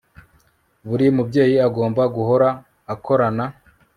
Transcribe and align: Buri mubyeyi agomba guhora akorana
Buri 0.87 1.05
mubyeyi 1.15 1.55
agomba 1.67 2.01
guhora 2.15 2.47
akorana 2.93 3.45